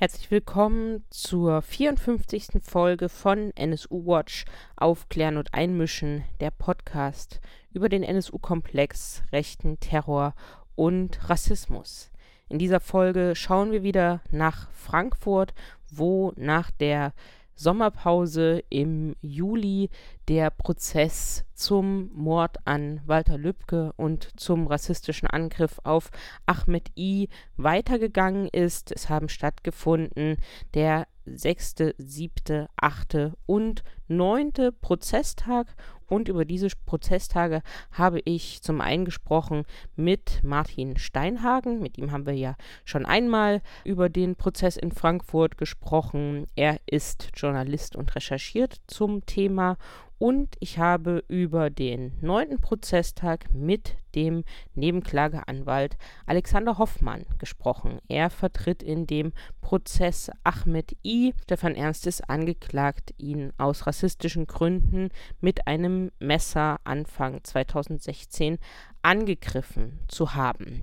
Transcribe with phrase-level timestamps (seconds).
[0.00, 2.62] Herzlich willkommen zur 54.
[2.62, 7.38] Folge von NSU Watch Aufklären und Einmischen, der Podcast
[7.74, 10.34] über den NSU-Komplex, rechten Terror
[10.74, 12.10] und Rassismus.
[12.48, 15.52] In dieser Folge schauen wir wieder nach Frankfurt,
[15.90, 17.12] wo nach der
[17.60, 19.90] Sommerpause im Juli
[20.28, 26.10] der Prozess zum Mord an Walter Lübcke und zum rassistischen Angriff auf
[26.46, 28.90] Ahmed I weitergegangen ist.
[28.92, 30.38] Es haben stattgefunden
[30.72, 35.74] der sechste, siebte, achte und neunte Prozesstag
[36.06, 39.64] und über diese Prozesstage habe ich zum einen gesprochen
[39.96, 41.80] mit Martin Steinhagen.
[41.80, 46.46] Mit ihm haben wir ja schon einmal über den Prozess in Frankfurt gesprochen.
[46.56, 49.78] Er ist Journalist und recherchiert zum Thema
[50.20, 58.00] und ich habe über den neunten Prozesstag mit dem Nebenklageanwalt Alexander Hoffmann gesprochen.
[58.06, 61.32] Er vertritt in dem Prozess Ahmed I.
[61.44, 63.99] Stefan Ernst ist angeklagt, ihn aus rassistischen
[64.46, 68.58] Gründen mit einem Messer Anfang 2016
[69.02, 70.82] angegriffen zu haben.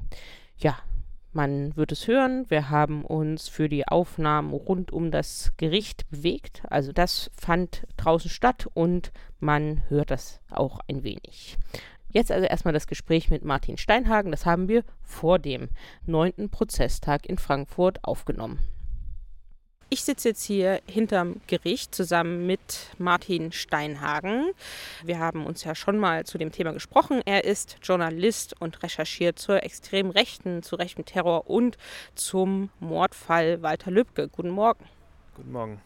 [0.58, 0.78] Ja,
[1.34, 6.64] man wird es hören, wir haben uns für die Aufnahmen rund um das Gericht bewegt.
[6.70, 11.58] Also das fand draußen statt und man hört das auch ein wenig.
[12.10, 14.32] Jetzt also erstmal das Gespräch mit Martin Steinhagen.
[14.32, 15.70] Das haben wir vor dem
[16.06, 18.60] neunten Prozesstag in Frankfurt aufgenommen.
[19.90, 24.52] Ich sitze jetzt hier hinterm Gericht zusammen mit Martin Steinhagen.
[25.06, 27.22] Wir haben uns ja schon mal zu dem Thema gesprochen.
[27.24, 31.78] Er ist Journalist und recherchiert zur extremen Rechten, zu rechtem Terror und
[32.16, 34.28] zum Mordfall Walter Lübcke.
[34.28, 34.84] Guten Morgen.
[35.38, 35.82] Guten Morgen.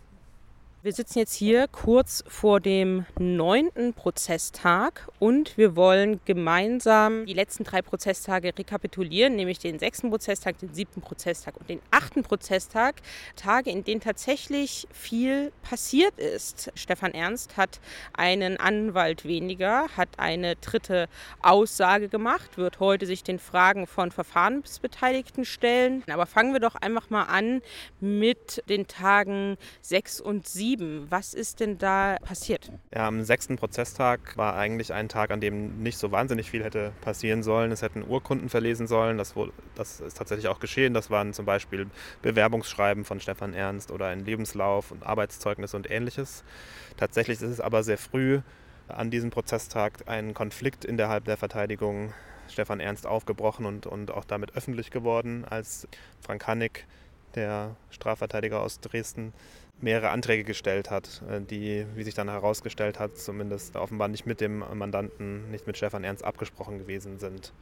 [0.84, 7.66] Wir sitzen jetzt hier kurz vor dem neunten Prozesstag und wir wollen gemeinsam die letzten
[7.66, 12.96] drei Prozesstage rekapitulieren, nämlich den sechsten Prozesstag, den siebten Prozesstag und den achten Prozesstag.
[13.36, 16.72] Tage, in denen tatsächlich viel passiert ist.
[16.74, 17.80] Stefan Ernst hat
[18.14, 21.10] einen Anwalt weniger, hat eine dritte
[21.44, 26.04] Aussage gemacht, wird heute sich den Fragen von Verfahrensbeteiligten stellen.
[26.12, 27.62] Aber fangen wir doch einfach mal an
[28.00, 31.08] mit den Tagen sechs und sieben 7.
[31.10, 32.72] Was ist denn da passiert?
[32.94, 36.94] Ja, am sechsten Prozesstag war eigentlich ein Tag, an dem nicht so wahnsinnig viel hätte
[37.02, 37.72] passieren sollen.
[37.72, 39.18] Es hätten Urkunden verlesen sollen.
[39.18, 39.34] Das,
[39.76, 40.94] das ist tatsächlich auch geschehen.
[40.94, 41.88] Das waren zum Beispiel
[42.22, 46.46] Bewerbungsschreiben von Stefan Ernst oder ein Lebenslauf und Arbeitszeugnis und ähnliches.
[46.96, 48.40] Tatsächlich ist es aber sehr früh
[48.88, 52.14] an diesem Prozesstag ein Konflikt innerhalb der Verteidigung
[52.48, 55.88] Stefan Ernst aufgebrochen und, und auch damit öffentlich geworden, als
[56.22, 56.86] Frank Hannig,
[57.36, 59.34] der Strafverteidiger aus Dresden,
[59.82, 64.42] mehrere Anträge gestellt hat, äh, die, wie sich dann herausgestellt hat, zumindest offenbar nicht mit
[64.42, 67.54] dem Mandanten, nicht mit Stefan Ernst abgesprochen gewesen sind.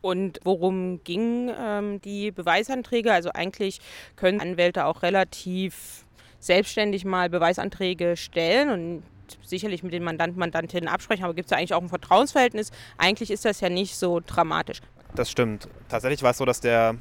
[0.00, 3.12] Und worum ging ähm, die Beweisanträge?
[3.12, 3.80] Also eigentlich
[4.16, 6.04] können Anwälte auch relativ
[6.38, 9.02] selbstständig mal Beweisanträge stellen und
[9.42, 12.70] sicherlich mit den Mandanten, Mandantinnen absprechen, aber gibt es ja eigentlich auch ein Vertrauensverhältnis.
[12.96, 14.80] Eigentlich ist das ja nicht so dramatisch.
[15.14, 15.68] Das stimmt.
[15.88, 16.96] Tatsächlich war es so, dass der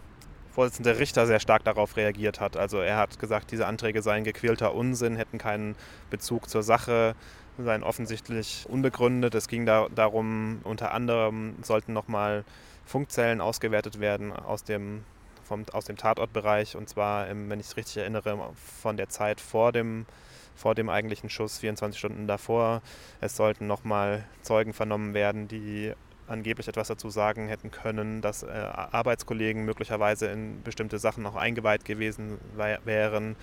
[0.57, 2.57] Vorsitzende Richter sehr stark darauf reagiert hat.
[2.57, 5.75] Also er hat gesagt, diese Anträge seien gequälter Unsinn, hätten keinen
[6.09, 7.13] Bezug zur Sache,
[7.59, 9.35] seien offensichtlich unbegründet.
[9.35, 12.43] Es ging da, darum, unter anderem sollten nochmal
[12.85, 15.03] Funkzellen ausgewertet werden aus dem,
[15.43, 18.49] vom, aus dem Tatortbereich und zwar, wenn ich es richtig erinnere,
[18.81, 20.07] von der Zeit vor dem,
[20.55, 22.81] vor dem eigentlichen Schuss, 24 Stunden davor.
[23.21, 25.93] Es sollten nochmal Zeugen vernommen werden, die
[26.27, 31.85] angeblich etwas dazu sagen hätten können, dass äh, Arbeitskollegen möglicherweise in bestimmte Sachen noch eingeweiht
[31.85, 33.35] gewesen wären.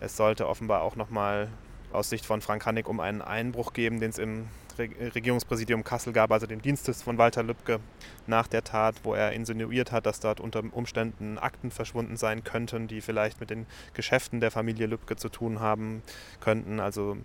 [0.00, 1.48] Es sollte offenbar auch nochmal
[1.92, 4.46] aus Sicht von Frank Hannig um einen Einbruch geben, den es im
[4.78, 7.80] Regierungspräsidium Kassel gab, also den Dienstes von Walter Lübcke
[8.26, 12.88] nach der Tat, wo er insinuiert hat, dass dort unter Umständen Akten verschwunden sein könnten,
[12.88, 16.02] die vielleicht mit den Geschäften der Familie Lübcke zu tun haben
[16.40, 16.80] könnten.
[16.80, 17.18] Also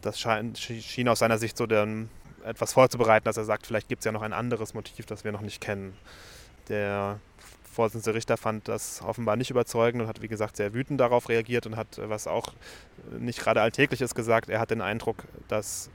[0.00, 1.86] das schien aus seiner Sicht so der
[2.44, 5.32] etwas vorzubereiten, dass er sagt, vielleicht gibt es ja noch ein anderes Motiv, das wir
[5.32, 5.96] noch nicht kennen.
[6.68, 7.20] Der
[7.64, 11.66] Vorsitzende Richter fand das offenbar nicht überzeugend und hat, wie gesagt, sehr wütend darauf reagiert
[11.66, 12.52] und hat, was auch
[13.18, 15.90] nicht gerade alltäglich ist, gesagt, er hat den Eindruck, dass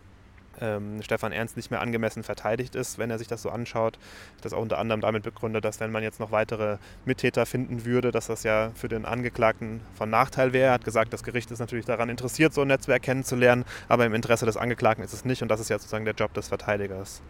[0.61, 3.97] ähm, Stefan Ernst nicht mehr angemessen verteidigt ist, wenn er sich das so anschaut.
[4.41, 8.11] Das auch unter anderem damit begründet, dass wenn man jetzt noch weitere Mittäter finden würde,
[8.11, 10.67] dass das ja für den Angeklagten von Nachteil wäre.
[10.67, 14.13] Er hat gesagt, das Gericht ist natürlich daran interessiert, so ein Netzwerk kennenzulernen, aber im
[14.13, 17.21] Interesse des Angeklagten ist es nicht und das ist ja sozusagen der Job des Verteidigers.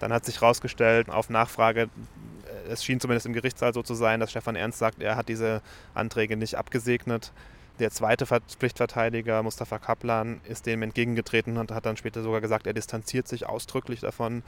[0.00, 1.88] Dann hat sich herausgestellt, auf Nachfrage, äh,
[2.70, 5.62] es schien zumindest im Gerichtssaal so zu sein, dass Stefan Ernst sagt, er hat diese
[5.94, 7.32] Anträge nicht abgesegnet
[7.78, 12.72] Der zweite Pflichtverteidiger, Mustafa Kaplan, ist dem entgegengetreten und hat dann später sogar gesagt, er
[12.72, 14.42] distanziert sich ausdrücklich davon,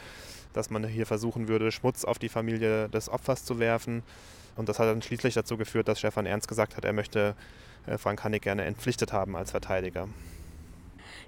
[0.53, 4.03] dass man hier versuchen würde, Schmutz auf die Familie des Opfers zu werfen.
[4.57, 7.37] Und das hat dann schließlich dazu geführt, dass Stefan Ernst gesagt hat, er möchte
[7.87, 10.09] äh, Frank Hannig gerne entpflichtet haben als Verteidiger.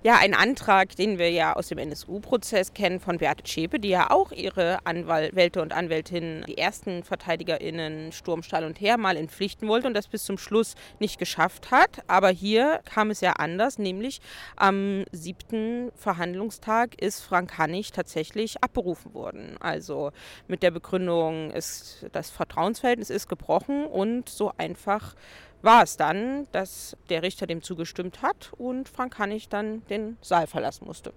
[0.04, 4.10] Ja, ein Antrag, den wir ja aus dem NSU-Prozess kennen von Beate Zschäpe, die ja
[4.10, 9.86] auch ihre Anwälte und Anwältinnen, die ersten VerteidigerInnen Sturm, Stahl und Heer mal entpflichten wollte
[9.86, 12.02] und das bis zum Schluss nicht geschafft hat.
[12.08, 14.20] Aber hier kam es ja anders, nämlich
[14.56, 19.56] am siebten Verhandlungstag ist Frank Hannig tatsächlich abberufen worden.
[19.60, 20.10] Also
[20.48, 25.14] mit der Begründung, ist, das Vertrauensverhältnis ist gebrochen und so einfach
[25.62, 30.46] war es dann, dass der Richter dem zugestimmt hat und Frank Hannig dann den Saal
[30.46, 31.12] verlassen musste.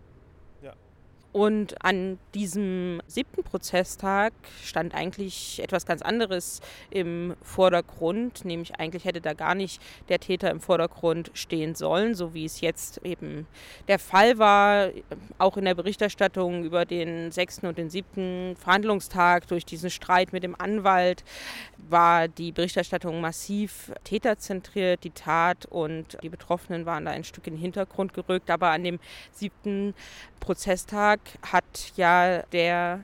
[1.36, 4.32] Und an diesem siebten Prozesstag
[4.64, 6.62] stand eigentlich etwas ganz anderes
[6.92, 12.34] im Vordergrund, nämlich eigentlich hätte da gar nicht der Täter im Vordergrund stehen sollen, so
[12.34, 13.48] wie es jetzt eben
[13.90, 14.92] der Fall war.
[15.38, 20.44] Auch in der Berichterstattung über den sechsten und den siebten Verhandlungstag durch diesen Streit mit
[20.44, 21.26] dem Anwalt
[21.90, 27.56] war die Berichterstattung massiv täterzentriert, die Tat und die Betroffenen waren da ein Stück in
[27.56, 28.50] den Hintergrund gerückt.
[28.50, 29.00] Aber an dem
[29.34, 29.94] siebten
[30.40, 33.02] Prozesstag hat ja der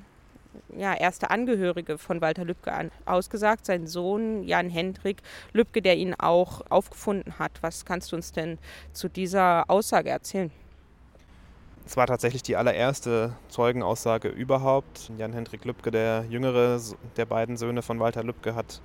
[0.76, 5.22] ja, erste Angehörige von Walter Lübcke an, ausgesagt, sein Sohn Jan Hendrik
[5.54, 7.52] Lübcke, der ihn auch aufgefunden hat.
[7.62, 8.58] Was kannst du uns denn
[8.94, 10.52] zu dieser Aussage erzählen?
[11.86, 15.12] Es war tatsächlich die allererste Zeugenaussage überhaupt.
[15.18, 16.80] Jan Hendrik Lübcke, der jüngere
[17.18, 18.82] der beiden Söhne von Walter Lübcke, hat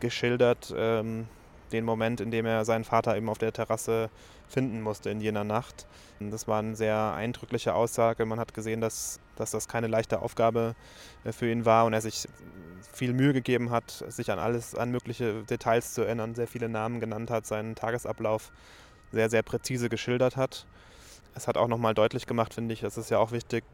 [0.00, 1.26] geschildert ähm,
[1.68, 4.10] den Moment, in dem er seinen Vater eben auf der Terrasse
[4.48, 5.86] finden musste in jener Nacht.
[6.20, 8.24] Das war eine sehr eindrückliche Aussage.
[8.26, 10.74] Man hat gesehen, dass, dass das keine leichte Aufgabe
[11.24, 12.28] äh, für ihn war und er sich
[12.92, 17.00] viel Mühe gegeben hat, sich an alles, an mögliche Details zu erinnern, sehr viele Namen
[17.00, 18.50] genannt hat, seinen Tagesablauf
[19.12, 20.66] sehr, sehr präzise geschildert hat.
[21.34, 23.64] Es hat auch nochmal deutlich gemacht, finde ich, es ist ja auch wichtig,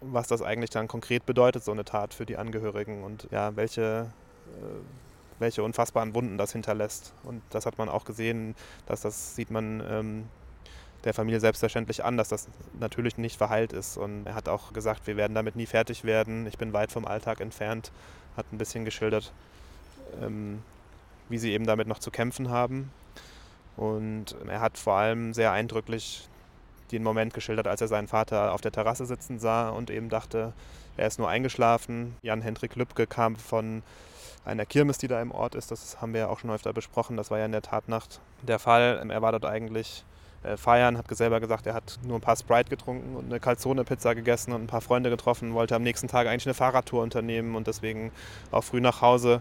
[0.00, 4.12] was das eigentlich dann konkret bedeutet, so eine Tat für die Angehörigen und ja, welche,
[4.52, 5.05] äh,
[5.38, 7.12] welche unfassbaren Wunden das hinterlässt.
[7.24, 8.54] Und das hat man auch gesehen,
[8.86, 10.24] dass das sieht man ähm,
[11.04, 12.48] der Familie selbstverständlich an, dass das
[12.78, 13.96] natürlich nicht verheilt ist.
[13.96, 16.46] Und er hat auch gesagt, wir werden damit nie fertig werden.
[16.46, 17.92] Ich bin weit vom Alltag entfernt,
[18.36, 19.32] hat ein bisschen geschildert,
[20.22, 20.62] ähm,
[21.28, 22.90] wie sie eben damit noch zu kämpfen haben.
[23.76, 26.28] Und er hat vor allem sehr eindrücklich
[26.92, 30.52] den Moment geschildert, als er seinen Vater auf der Terrasse sitzen sah und eben dachte,
[30.96, 32.16] er ist nur eingeschlafen.
[32.22, 33.82] Jan-Hendrik Lübcke kam von
[34.44, 35.70] einer Kirmes, die da im Ort ist.
[35.70, 37.16] Das haben wir ja auch schon öfter besprochen.
[37.16, 39.04] Das war ja in der Tatnacht der Fall.
[39.08, 40.04] Er war dort eigentlich
[40.42, 44.14] äh, feiern, hat selber gesagt, er hat nur ein paar Sprite getrunken und eine Calzone-Pizza
[44.14, 47.66] gegessen und ein paar Freunde getroffen, wollte am nächsten Tag eigentlich eine Fahrradtour unternehmen und
[47.66, 48.12] deswegen
[48.52, 49.40] auch früh nach Hause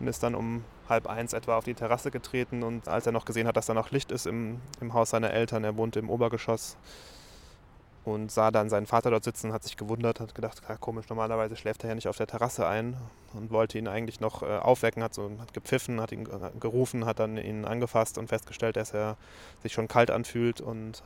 [0.00, 2.62] und ist dann um halb eins etwa auf die Terrasse getreten.
[2.62, 5.32] Und als er noch gesehen hat, dass da noch Licht ist im, im Haus seiner
[5.32, 6.76] Eltern, er wohnte im Obergeschoss
[8.04, 11.56] und sah dann seinen Vater dort sitzen, hat sich gewundert, hat gedacht, ja, komisch, normalerweise
[11.56, 12.96] schläft er ja nicht auf der Terrasse ein.
[13.34, 16.26] Und wollte ihn eigentlich noch äh, aufwecken, hat, so, hat gepfiffen, hat ihn
[16.58, 19.16] gerufen, hat dann ihn angefasst und festgestellt, dass er
[19.62, 20.62] sich schon kalt anfühlt.
[20.62, 21.02] Und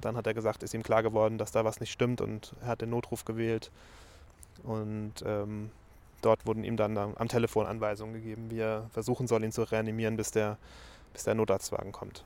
[0.00, 2.68] dann hat er gesagt, ist ihm klar geworden, dass da was nicht stimmt und er
[2.68, 3.70] hat den Notruf gewählt.
[4.62, 5.70] Und ähm,
[6.26, 10.16] dort wurden ihm dann am Telefon Anweisungen gegeben, wie er versuchen soll, ihn zu reanimieren,
[10.16, 10.58] bis der,
[11.12, 12.24] bis der Notarztwagen kommt.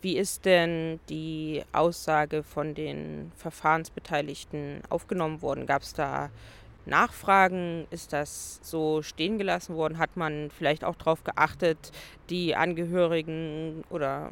[0.00, 5.66] Wie ist denn die Aussage von den Verfahrensbeteiligten aufgenommen worden?
[5.66, 6.30] Gab es da
[6.86, 7.86] Nachfragen?
[7.90, 9.98] Ist das so stehen gelassen worden?
[9.98, 11.92] Hat man vielleicht auch darauf geachtet,
[12.30, 14.30] die Angehörigen oder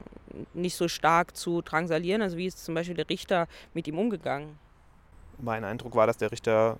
[0.54, 2.22] nicht so stark zu drangsalieren?
[2.22, 4.58] Also wie ist zum Beispiel der Richter mit ihm umgegangen?
[5.38, 6.78] Mein Eindruck war, dass der Richter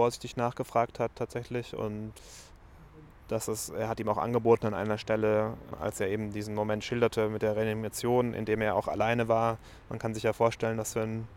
[0.00, 2.14] vorsichtig nachgefragt hat tatsächlich und
[3.28, 6.82] dass es, er hat ihm auch angeboten an einer Stelle, als er eben diesen Moment
[6.82, 9.58] schilderte mit der Reanimation, in dem er auch alleine war.
[9.90, 11.28] Man kann sich ja vorstellen, dass für einen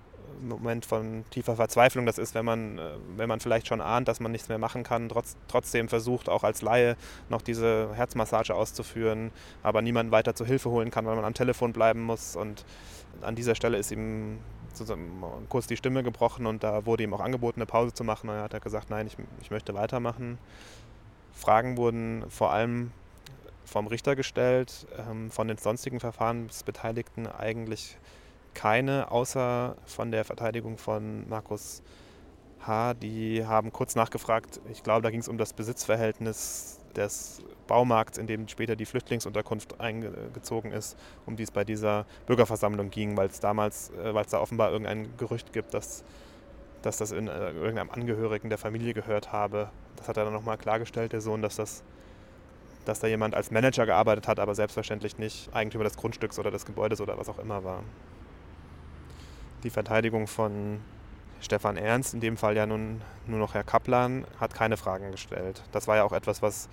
[0.41, 4.21] Moment von tiefer Verzweiflung das ist, wenn man, äh, wenn man vielleicht schon ahnt, dass
[4.21, 6.95] man nichts mehr machen kann, trotz, trotzdem versucht, auch als Laie
[7.27, 11.73] noch diese Herzmassage auszuführen, aber niemanden weiter zu Hilfe holen kann, weil man am Telefon
[11.73, 12.37] bleiben muss.
[12.37, 12.63] Und
[13.21, 14.39] an dieser Stelle ist ihm
[15.49, 18.29] kurz die Stimme gebrochen und da wurde ihm auch angeboten, eine Pause zu machen.
[18.29, 20.37] Und er hat gesagt, nein, ich, ich möchte weitermachen.
[21.33, 22.91] Fragen wurden vor allem
[23.65, 27.97] vom Richter gestellt, ähm, von den sonstigen Verfahrensbeteiligten eigentlich
[28.53, 31.81] keine, außer von der Verteidigung von Markus
[32.61, 32.93] H.
[32.95, 38.27] Die haben kurz nachgefragt, ich glaube, da ging es um das Besitzverhältnis des Baumarkts, in
[38.27, 43.39] dem später die Flüchtlingsunterkunft eingezogen ist, um die es bei dieser Bürgerversammlung ging, weil es
[43.39, 46.03] damals, äh, weil es da offenbar irgendein Gerücht gibt, dass,
[46.81, 49.69] dass das in äh, irgendeinem Angehörigen der Familie gehört habe.
[49.95, 51.83] Das hat er dann nochmal klargestellt, der Sohn, dass das
[52.85, 56.65] dass da jemand als Manager gearbeitet hat, aber selbstverständlich nicht Eigentümer des Grundstücks oder des
[56.65, 57.83] Gebäudes oder was auch immer war.
[59.63, 60.81] Die Verteidigung von
[61.39, 65.63] Stefan Ernst, in dem Fall ja nun nur noch Herr Kaplan, hat keine Fragen gestellt.
[65.71, 66.67] Das war ja auch etwas, was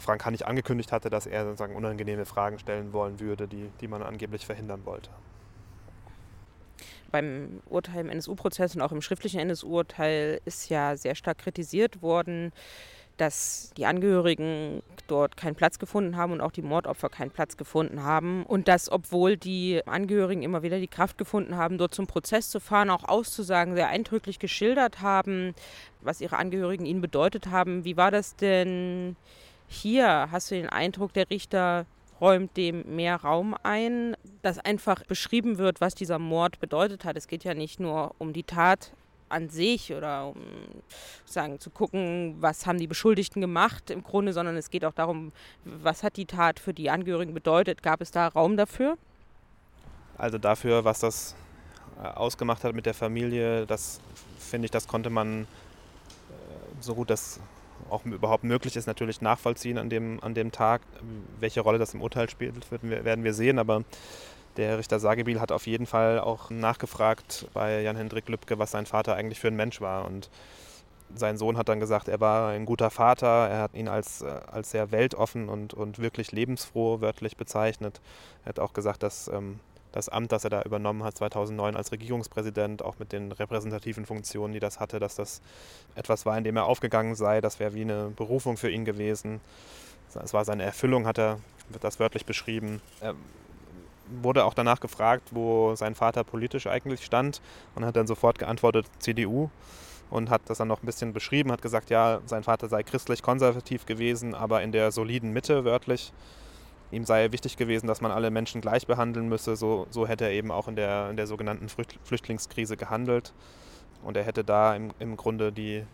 [0.00, 4.02] Frank Hannig angekündigt hatte, dass er sozusagen unangenehme Fragen stellen wollen würde, die, die man
[4.02, 5.10] angeblich verhindern wollte.
[7.10, 12.52] Beim Urteil im NSU-Prozess und auch im schriftlichen NSU-Urteil ist ja sehr stark kritisiert worden,
[13.20, 18.02] dass die Angehörigen dort keinen Platz gefunden haben und auch die Mordopfer keinen Platz gefunden
[18.02, 18.44] haben.
[18.46, 22.60] Und dass, obwohl die Angehörigen immer wieder die Kraft gefunden haben, dort zum Prozess zu
[22.60, 25.54] fahren, auch auszusagen, sehr eindrücklich geschildert haben,
[26.00, 27.84] was ihre Angehörigen ihnen bedeutet haben.
[27.84, 29.16] Wie war das denn
[29.68, 30.28] hier?
[30.30, 31.86] Hast du den Eindruck, der Richter
[32.20, 37.16] räumt dem mehr Raum ein, dass einfach beschrieben wird, was dieser Mord bedeutet hat.
[37.16, 38.92] Es geht ja nicht nur um die Tat
[39.30, 40.36] an sich oder um
[41.24, 45.32] sagen zu gucken, was haben die Beschuldigten gemacht im Grunde, sondern es geht auch darum,
[45.64, 47.82] was hat die Tat für die Angehörigen bedeutet.
[47.82, 48.96] Gab es da Raum dafür?
[50.18, 51.34] Also dafür, was das
[52.02, 54.00] äh, ausgemacht hat mit der Familie, das
[54.38, 55.46] finde ich, das konnte man äh,
[56.80, 57.40] so gut das
[57.88, 60.82] auch überhaupt möglich ist, natürlich nachvollziehen an dem, an dem Tag.
[61.38, 63.84] Welche Rolle das im Urteil spielt, werden wir sehen, aber
[64.60, 69.16] der Richter Sagebiel hat auf jeden Fall auch nachgefragt bei Jan-Hendrik Lübcke, was sein Vater
[69.16, 70.04] eigentlich für ein Mensch war.
[70.04, 70.28] Und
[71.14, 74.28] sein Sohn hat dann gesagt, er war ein guter Vater, er hat ihn als, äh,
[74.52, 78.02] als sehr weltoffen und, und wirklich lebensfroh wörtlich bezeichnet.
[78.44, 79.60] Er hat auch gesagt, dass ähm,
[79.92, 84.52] das Amt, das er da übernommen hat 2009 als Regierungspräsident, auch mit den repräsentativen Funktionen,
[84.52, 85.40] die das hatte, dass das
[85.94, 87.40] etwas war, in dem er aufgegangen sei.
[87.40, 89.40] Das wäre wie eine Berufung für ihn gewesen.
[90.22, 91.38] Es war seine Erfüllung, hat er
[91.70, 92.82] wird das wörtlich beschrieben.
[93.00, 93.14] Er
[94.22, 97.40] wurde auch danach gefragt, wo sein Vater politisch eigentlich stand
[97.74, 99.50] und hat dann sofort geantwortet CDU
[100.10, 103.86] und hat das dann noch ein bisschen beschrieben, hat gesagt, ja, sein Vater sei christlich-konservativ
[103.86, 106.12] gewesen, aber in der soliden Mitte wörtlich.
[106.90, 109.54] Ihm sei wichtig gewesen, dass man alle Menschen gleich behandeln müsse.
[109.54, 113.32] So, so hätte er eben auch in der, in der sogenannten Flüchtlingskrise gehandelt.
[114.02, 115.84] Und er hätte da im, im Grunde die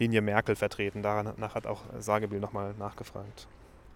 [0.00, 1.02] Linie Merkel vertreten.
[1.02, 3.46] Danach hat auch Sagebiel nochmal nachgefragt.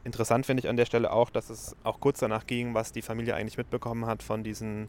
[0.08, 3.02] Interessant finde ich an der Stelle auch, dass es auch kurz danach ging, was die
[3.02, 4.88] Familie eigentlich mitbekommen hat von diesen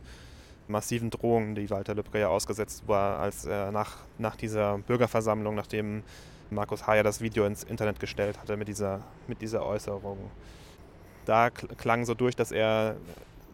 [0.70, 6.04] massiven Drohungen, die Walter Lübcke ja ausgesetzt war, als er nach, nach dieser Bürgerversammlung, nachdem
[6.52, 10.18] Markus Hayer das Video ins Internet gestellt hatte mit dieser, mit dieser Äußerung.
[11.26, 12.96] Da klang so durch, dass er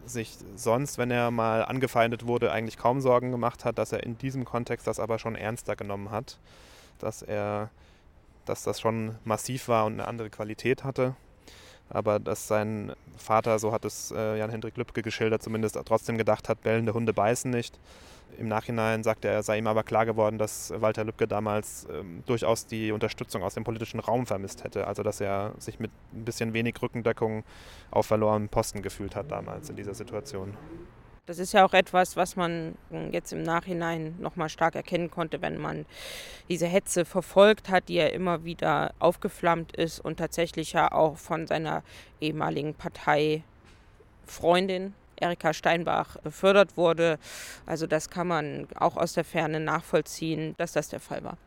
[0.04, 4.16] sich sonst, wenn er mal angefeindet wurde, eigentlich kaum Sorgen gemacht hat, dass er in
[4.18, 6.38] diesem Kontext das aber schon ernster genommen hat,
[7.00, 7.70] dass er,
[8.44, 11.16] dass das schon massiv war und eine andere Qualität hatte
[11.88, 16.62] aber dass sein Vater, so hat es äh, Jan-Hendrik Lübcke geschildert, zumindest trotzdem gedacht hat,
[16.62, 17.78] bellende Hunde beißen nicht.
[18.38, 22.66] Im Nachhinein sagte er, sei ihm aber klar geworden, dass Walter Lübcke damals ähm, durchaus
[22.66, 24.86] die Unterstützung aus dem politischen Raum vermisst hätte.
[24.86, 27.44] Also dass er sich mit ein bisschen wenig Rückendeckung
[27.90, 30.56] auf verlorenem Posten gefühlt hat damals in dieser Situation.
[31.26, 32.76] Das ist ja auch etwas, was man
[33.10, 35.84] jetzt im Nachhinein nochmal stark erkennen konnte, wenn man
[36.48, 41.48] diese Hetze verfolgt hat, die ja immer wieder aufgeflammt ist und tatsächlich ja auch von
[41.48, 41.82] seiner
[42.20, 47.18] ehemaligen Parteifreundin Erika Steinbach befördert wurde.
[47.64, 51.38] Also das kann man auch aus der Ferne nachvollziehen, dass das der Fall war.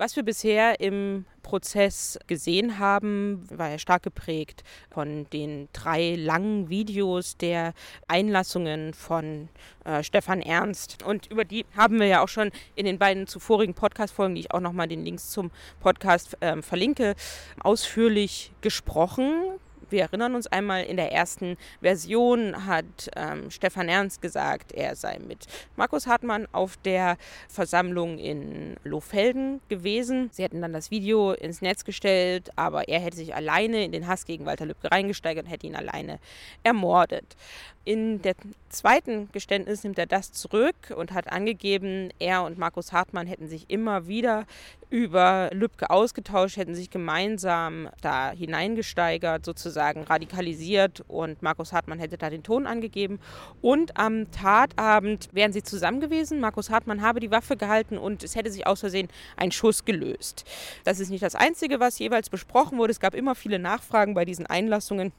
[0.00, 6.68] Was wir bisher im Prozess gesehen haben, war ja stark geprägt von den drei langen
[6.68, 7.74] Videos der
[8.06, 9.48] Einlassungen von
[9.84, 11.02] äh, Stefan Ernst.
[11.02, 14.52] Und über die haben wir ja auch schon in den beiden zuvorigen Podcast-Folgen, die ich
[14.52, 15.50] auch nochmal den Links zum
[15.80, 17.16] Podcast äh, verlinke,
[17.58, 19.58] ausführlich gesprochen
[19.90, 22.84] wir erinnern uns einmal, in der ersten Version hat
[23.16, 27.16] ähm, Stefan Ernst gesagt, er sei mit Markus Hartmann auf der
[27.48, 30.30] Versammlung in Lohfelden gewesen.
[30.32, 34.06] Sie hätten dann das Video ins Netz gestellt, aber er hätte sich alleine in den
[34.06, 36.18] Hass gegen Walter Lübcke reingesteigert und hätte ihn alleine
[36.62, 37.36] ermordet.
[37.84, 38.34] In der
[38.68, 43.70] zweiten Geständnis nimmt er das zurück und hat angegeben, er und Markus Hartmann hätten sich
[43.70, 44.44] immer wieder
[44.90, 52.30] über Lübcke ausgetauscht, hätten sich gemeinsam da hineingesteigert, sozusagen radikalisiert und Markus Hartmann hätte da
[52.30, 53.20] den Ton angegeben.
[53.60, 56.40] Und am Tatabend wären sie zusammen gewesen.
[56.40, 60.44] Markus Hartmann habe die Waffe gehalten und es hätte sich aus Versehen ein Schuss gelöst.
[60.84, 62.92] Das ist nicht das Einzige, was jeweils besprochen wurde.
[62.92, 65.12] Es gab immer viele Nachfragen bei diesen Einlassungen.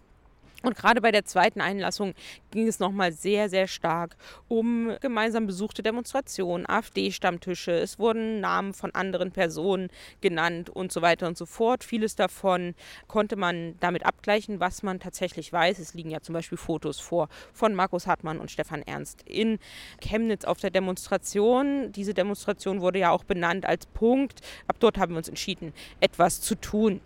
[0.64, 2.14] Und gerade bei der zweiten Einlassung
[2.52, 7.72] ging es nochmal sehr, sehr stark um gemeinsam besuchte Demonstrationen, AfD-Stammtische.
[7.72, 9.90] Es wurden Namen von anderen Personen
[10.22, 11.84] genannt und so weiter und so fort.
[11.84, 12.76] Vieles davon
[13.08, 15.80] konnte man damit abgleichen, was man tatsächlich weiß.
[15.80, 19.60] Es liegen ja zum Beispiel Fotos vor von Markus Hartmann und Stefan Ernst in
[20.02, 21.92] Chemnitz auf der Demonstration.
[21.94, 24.42] Diese Demonstration wurde ja auch benannt als Punkt.
[24.68, 27.02] Ab dort haben wir uns entschieden, etwas zu tun.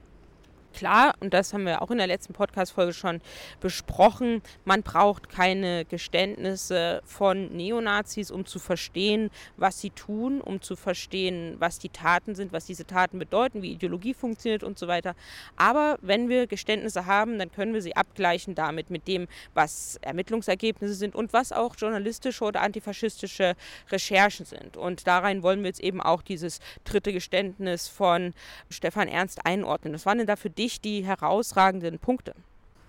[0.74, 3.22] Klar, und das haben wir auch in der letzten Podcast-Folge schon
[3.62, 10.76] besprochen, man braucht keine Geständnisse von Neonazis, um zu verstehen, was sie tun, um zu
[10.76, 15.16] verstehen, was die Taten sind, was diese Taten bedeuten, wie Ideologie funktioniert und so weiter.
[15.58, 20.96] Aber wenn wir Geständnisse haben, dann können wir sie abgleichen damit mit dem, was Ermittlungsergebnisse
[20.96, 23.56] sind und was auch journalistische oder antifaschistische
[23.92, 24.76] Recherchen sind.
[24.76, 28.34] Und darein wollen wir jetzt eben auch dieses dritte Geständnis von
[28.72, 29.94] Stefan Ernst einordnen.
[29.94, 30.50] Was waren denn da für
[30.82, 32.34] die herausragenden Punkte?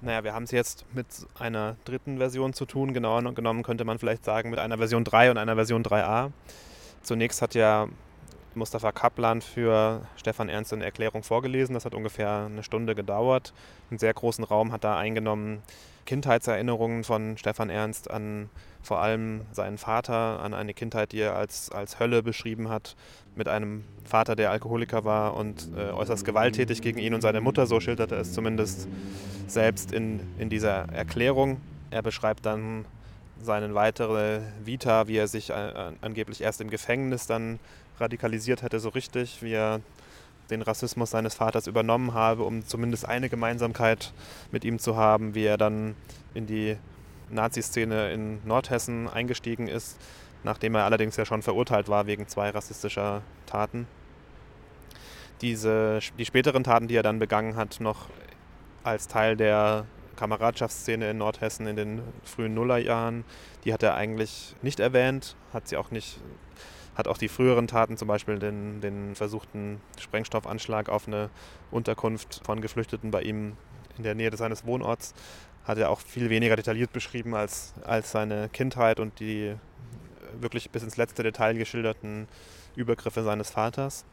[0.01, 1.07] Naja, wir haben es jetzt mit
[1.39, 2.93] einer dritten Version zu tun.
[2.93, 6.31] Genauer genommen könnte man vielleicht sagen mit einer Version 3 und einer Version 3a.
[7.03, 7.89] Zunächst hat ja
[8.55, 11.75] Mustafa Kaplan für Stefan Ernst eine Erklärung vorgelesen.
[11.75, 13.53] Das hat ungefähr eine Stunde gedauert.
[13.91, 15.63] Einen sehr großen Raum hat er eingenommen.
[16.05, 18.51] Kindheitserinnerungen von Stefan Ernst an
[18.83, 22.97] vor allem seinen Vater, an eine Kindheit, die er als, als Hölle beschrieben hat,
[23.35, 27.67] mit einem Vater, der Alkoholiker war und äh, äußerst gewalttätig gegen ihn und seine Mutter,
[27.67, 28.87] so schilderte er es zumindest
[29.47, 31.61] selbst in, in dieser Erklärung.
[31.91, 32.85] Er beschreibt dann
[33.43, 37.59] seine weitere Vita, wie er sich äh, angeblich erst im Gefängnis dann
[37.99, 39.81] radikalisiert hätte, so richtig, wie er
[40.55, 44.13] den Rassismus seines Vaters übernommen habe, um zumindest eine Gemeinsamkeit
[44.53, 45.97] mit ihm zu haben, wie er dann
[46.33, 46.77] in die
[47.31, 49.99] Nazi-Szene in Nordhessen eingestiegen ist,
[50.45, 53.87] nachdem er allerdings ja schon verurteilt war wegen zwei rassistischer Taten.
[55.41, 58.07] Diese, die späteren Taten, die er dann begangen hat, noch
[58.85, 63.25] als Teil der Kameradschaftsszene in Nordhessen in den frühen Nullerjahren,
[63.65, 66.21] die hat er eigentlich nicht erwähnt, hat sie auch nicht
[66.95, 71.31] hat auch die früheren Taten, zum Beispiel den, den versuchten Sprengstoffanschlag auf eine
[71.71, 73.57] Unterkunft von Geflüchteten bei ihm
[73.97, 75.15] in der Nähe seines Wohnorts,
[75.65, 79.55] hat er auch viel weniger detailliert beschrieben als, als seine Kindheit und die
[80.41, 82.29] wirklich bis ins letzte Detail geschilderten
[82.77, 84.05] Übergriffe seines Vaters.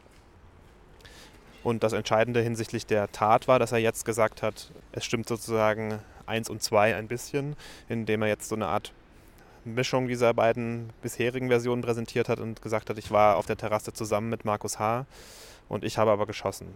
[1.62, 6.00] Und das Entscheidende hinsichtlich der Tat war, dass er jetzt gesagt hat, es stimmt sozusagen
[6.26, 7.56] eins und zwei ein bisschen,
[7.88, 8.92] indem er jetzt so eine Art
[9.64, 13.92] Mischung dieser beiden bisherigen Versionen präsentiert hat und gesagt hat, ich war auf der Terrasse
[13.92, 15.06] zusammen mit Markus H.
[15.68, 16.66] und ich habe aber geschossen.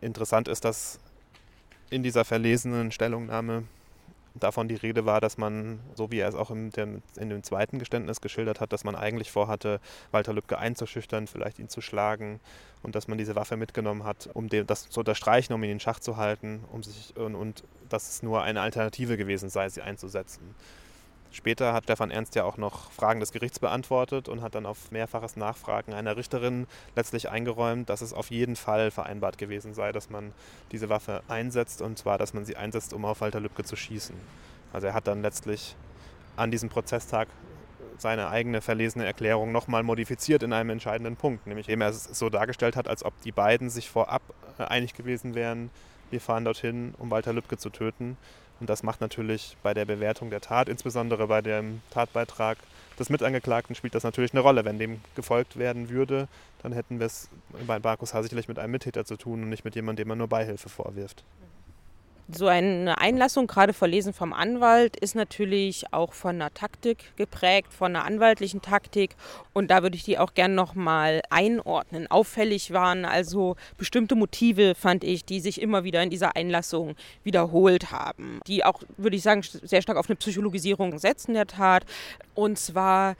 [0.00, 0.98] Interessant ist, dass
[1.90, 3.64] in dieser verlesenen Stellungnahme
[4.34, 7.42] davon die Rede war, dass man, so wie er es auch in dem, in dem
[7.42, 12.40] zweiten Geständnis geschildert hat, dass man eigentlich vorhatte, Walter Lübcke einzuschüchtern, vielleicht ihn zu schlagen
[12.82, 15.80] und dass man diese Waffe mitgenommen hat, um dem, das zu unterstreichen, um ihn in
[15.80, 19.82] Schach zu halten um sich, und, und dass es nur eine Alternative gewesen sei, sie
[19.82, 20.54] einzusetzen.
[21.30, 24.90] Später hat Stefan Ernst ja auch noch Fragen des Gerichts beantwortet und hat dann auf
[24.90, 30.08] mehrfaches Nachfragen einer Richterin letztlich eingeräumt, dass es auf jeden Fall vereinbart gewesen sei, dass
[30.08, 30.32] man
[30.72, 34.16] diese Waffe einsetzt und zwar, dass man sie einsetzt, um auf Walter Lübcke zu schießen.
[34.72, 35.76] Also er hat dann letztlich
[36.36, 37.28] an diesem Prozesstag
[37.98, 42.30] seine eigene verlesene Erklärung nochmal modifiziert in einem entscheidenden Punkt, nämlich eben er es so
[42.30, 44.22] dargestellt hat, als ob die beiden sich vorab
[44.58, 45.70] äh, einig gewesen wären,
[46.10, 48.16] wir fahren dorthin, um Walter Lübcke zu töten
[48.60, 52.58] und das macht natürlich bei der Bewertung der Tat, insbesondere bei dem Tatbeitrag
[52.98, 54.64] des Mitangeklagten, spielt das natürlich eine Rolle.
[54.64, 56.28] Wenn dem gefolgt werden würde,
[56.62, 57.28] dann hätten wir es
[57.66, 58.22] bei Barkus H.
[58.22, 61.24] sicherlich mit einem Mittäter zu tun und nicht mit jemandem, dem man nur Beihilfe vorwirft
[62.30, 67.94] so eine Einlassung, gerade verlesen vom Anwalt, ist natürlich auch von einer Taktik geprägt, von
[67.96, 69.16] einer anwaltlichen Taktik.
[69.54, 72.06] Und da würde ich die auch gerne nochmal einordnen.
[72.10, 77.90] Auffällig waren also bestimmte Motive, fand ich, die sich immer wieder in dieser Einlassung wiederholt
[77.90, 78.40] haben.
[78.46, 81.84] Die auch, würde ich sagen, sehr stark auf eine Psychologisierung setzen der Tat.
[82.34, 83.16] Und zwar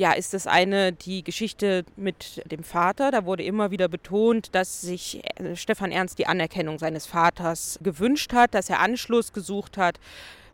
[0.00, 3.10] ja, ist das eine die Geschichte mit dem Vater.
[3.10, 8.32] Da wurde immer wieder betont, dass sich äh, Stefan Ernst die Anerkennung seines Vaters gewünscht
[8.32, 9.98] hat, dass er Anschluss gesucht hat.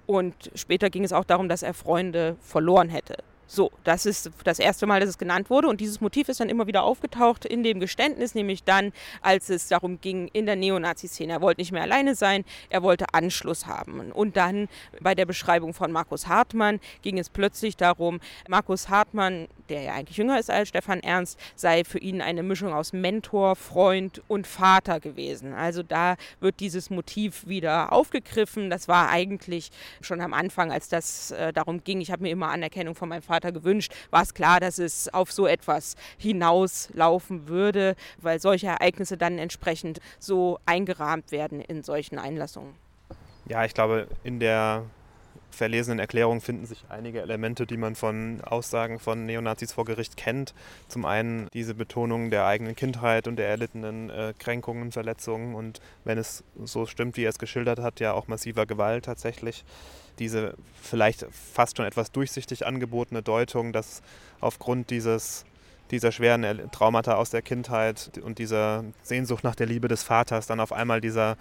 [0.07, 3.17] Und später ging es auch darum, dass er Freunde verloren hätte.
[3.49, 5.69] So, das ist das erste Mal, dass es genannt wurde.
[5.69, 9.69] Und dieses Motiv ist dann immer wieder aufgetaucht in dem Geständnis, nämlich dann, als es
[9.69, 11.35] darum ging, in der Neonazi-Szene.
[11.35, 14.11] Er wollte nicht mehr alleine sein, er wollte Anschluss haben.
[14.11, 14.69] Und dann
[15.01, 20.17] bei der Beschreibung von Markus Hartmann ging es plötzlich darum, Markus Hartmann, der ja eigentlich
[20.17, 24.99] jünger ist als Stefan Ernst, sei für ihn eine Mischung aus Mentor, Freund und Vater
[24.99, 25.55] gewesen.
[25.55, 28.71] Also da wird dieses Motiv wieder aufgegriffen.
[28.71, 32.49] Das war eigentlich schon am Anfang, als das äh, darum ging, ich habe mir immer
[32.49, 37.49] Anerkennung von meinem Vater Vater gewünscht, war es klar, dass es auf so etwas hinauslaufen
[37.49, 42.75] würde, weil solche Ereignisse dann entsprechend so eingerahmt werden in solchen Einlassungen.
[43.47, 44.85] Ja, ich glaube, in der
[45.51, 50.55] verlesenen Erklärung finden sich einige Elemente, die man von Aussagen von Neonazis vor Gericht kennt.
[50.89, 56.19] Zum einen diese Betonung der eigenen Kindheit und der erlittenen äh, Kränkungen, Verletzungen und wenn
[56.19, 59.65] es so stimmt, wie er es geschildert hat, ja auch massiver Gewalt tatsächlich
[60.19, 64.03] diese vielleicht fast schon etwas durchsichtig angebotene Deutung, dass
[64.41, 65.45] aufgrund dieses
[65.91, 70.59] dieser schweren Traumata aus der Kindheit und dieser Sehnsucht nach der Liebe des Vaters dann
[70.59, 71.37] auf einmal dieser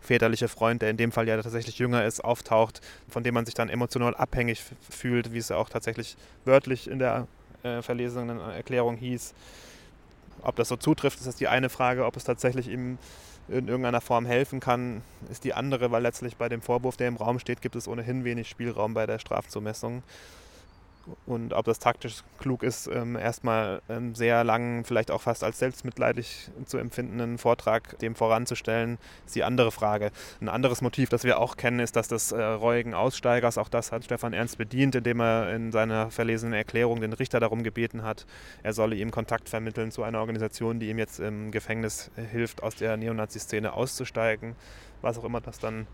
[0.00, 3.54] väterliche Freund, der in dem Fall ja tatsächlich jünger ist, auftaucht, von dem man sich
[3.54, 7.26] dann emotional abhängig fühlt, wie es ja auch tatsächlich wörtlich in der
[7.62, 9.34] äh, verlesenen Erklärung hieß.
[10.42, 12.04] Ob das so zutrifft, ist das die eine Frage.
[12.06, 12.98] Ob es tatsächlich ihm
[13.48, 17.16] in irgendeiner Form helfen kann, ist die andere, weil letztlich bei dem Vorwurf, der im
[17.16, 20.02] Raum steht, gibt es ohnehin wenig Spielraum bei der Strafzumessung
[21.26, 25.58] und ob das taktisch klug ist, ähm, erstmal einen sehr langen, vielleicht auch fast als
[25.58, 30.10] selbstmitleidig zu empfindenden Vortrag dem voranzustellen, ist die andere Frage.
[30.40, 33.58] Ein anderes Motiv, das wir auch kennen, ist das des äh, reuigen Aussteigers.
[33.58, 37.62] Auch das hat Stefan Ernst bedient, indem er in seiner verlesenen Erklärung den Richter darum
[37.62, 38.26] gebeten hat,
[38.62, 42.76] er solle ihm Kontakt vermitteln zu einer Organisation, die ihm jetzt im Gefängnis hilft, aus
[42.76, 44.56] der Neonazi-Szene auszusteigen,
[45.02, 45.86] was auch immer das dann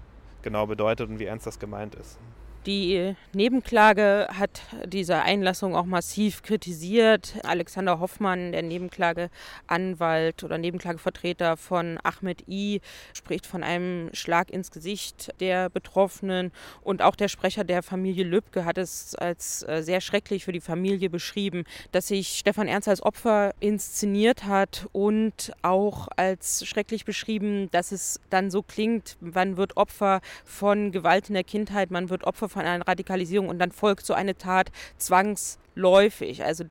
[0.43, 2.19] genau bedeutet und wie ernst das gemeint ist.
[2.67, 7.35] Die Nebenklage hat diese Einlassung auch massiv kritisiert.
[7.43, 12.81] Alexander Hoffmann, der Nebenklageanwalt oder Nebenklagevertreter von Ahmed I,
[13.13, 16.53] spricht von einem Schlag ins Gesicht der Betroffenen.
[16.81, 20.61] Und auch der Sprecher der Familie Lübcke hat es als äh, sehr schrecklich für die
[20.61, 27.71] Familie beschrieben, dass sich Stefan Ernst als Opfer inszeniert hat und auch als schrecklich beschrieben,
[27.73, 32.25] dass es dann so klingt, man wird Opfer von Gewalt in der Kindheit, man wird
[32.25, 34.71] Opfer von einer Radikalisierung und dann folgt so eine Tat
[35.75, 36.45] zwangsläufig.
[36.45, 36.65] Also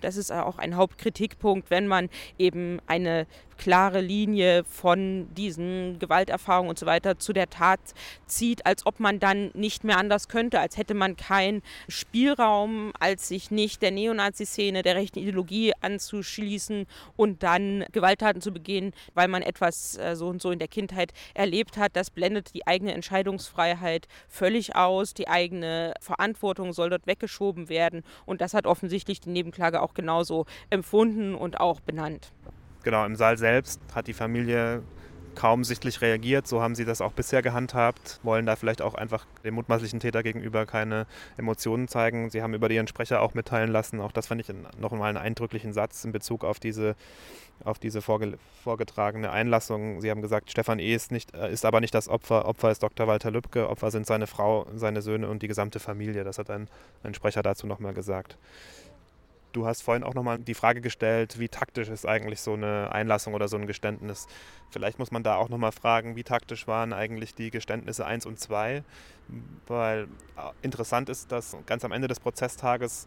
[0.00, 6.78] das ist auch ein Hauptkritikpunkt, wenn man eben eine klare Linie von diesen Gewalterfahrungen und
[6.78, 7.80] so weiter zu der Tat
[8.26, 13.28] zieht, als ob man dann nicht mehr anders könnte, als hätte man keinen Spielraum, als
[13.28, 16.86] sich nicht der Neonazi-Szene, der rechten Ideologie anzuschließen
[17.16, 21.12] und dann Gewalttaten zu begehen, weil man etwas äh, so und so in der Kindheit
[21.34, 21.96] erlebt hat.
[21.96, 25.14] Das blendet die eigene Entscheidungsfreiheit völlig aus.
[25.14, 28.02] Die eigene Verantwortung soll dort weggeschoben werden.
[28.26, 32.32] Und das hat offensichtlich die Nebenklage auch genauso empfunden und auch benannt.
[32.82, 34.82] Genau, im Saal selbst hat die Familie
[35.34, 36.46] kaum sichtlich reagiert.
[36.46, 40.22] So haben sie das auch bisher gehandhabt, wollen da vielleicht auch einfach dem mutmaßlichen Täter
[40.22, 42.30] gegenüber keine Emotionen zeigen.
[42.30, 45.18] Sie haben über ihren Sprecher auch mitteilen lassen, auch das fand ich noch mal einen
[45.18, 46.96] eindrücklichen Satz in Bezug auf diese,
[47.64, 50.00] auf diese vorge vorgetragene Einlassung.
[50.00, 50.94] Sie haben gesagt, Stefan E.
[50.94, 53.06] ist, nicht, äh, ist aber nicht das Opfer, Opfer ist Dr.
[53.06, 56.24] Walter Lübcke, Opfer sind seine Frau, seine Söhne und die gesamte Familie.
[56.24, 56.68] Das hat ein,
[57.02, 58.38] ein Sprecher dazu nochmal gesagt.
[59.54, 63.34] Du hast vorhin auch nochmal die Frage gestellt, wie taktisch ist eigentlich so eine Einlassung
[63.34, 64.26] oder so ein Geständnis.
[64.70, 68.40] Vielleicht muss man da auch nochmal fragen, wie taktisch waren eigentlich die Geständnisse 1 und
[68.40, 68.82] 2.
[69.68, 73.06] Weil äh, interessant ist, dass ganz am Ende des Prozesstages